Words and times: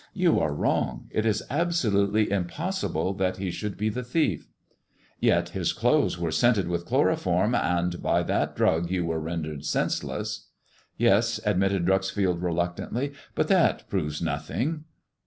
You 0.15 0.39
are 0.39 0.51
wrong. 0.51 1.05
It 1.11 1.27
is 1.27 1.43
absolutely 1.51 2.31
impossible 2.31 3.13
that 3.13 3.37
he 3.37 3.51
should 3.51 3.77
be 3.77 3.89
the 3.89 4.03
thief."" 4.03 4.47
Yet 5.19 5.49
his 5.49 5.73
clothes 5.73 6.17
were 6.17 6.31
scented 6.31 6.67
with 6.67 6.87
chloroform, 6.87 7.53
and 7.53 8.01
by• 8.01 8.23
that 8.25 8.55
drug 8.55 8.89
you 8.89 9.05
were 9.05 9.19
rendered 9.19 9.63
senseless."" 9.63 10.47
Yes," 10.97 11.39
admitted 11.45 11.85
Dreuxfield 11.85 12.41
reluctantly," 12.41 13.13
but 13.35 13.47
that 13.49 13.87
proves 13.91 14.23
nothing." 14.23 14.85